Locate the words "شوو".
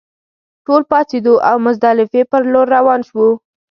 3.09-3.29